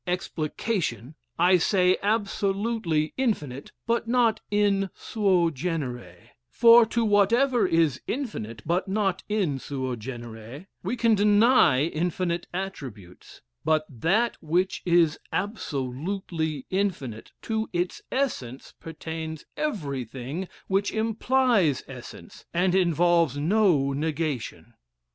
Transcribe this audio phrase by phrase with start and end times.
[0.07, 8.63] Explication, I say absolutely infinite, but not in suo genere; for to whatever is infinite,
[8.65, 16.65] but not in suo genere, we can deny infinite attributes; but that which is absolutely
[16.71, 24.73] infinite, to its essence pertains everything which implies essence, and involves no negation.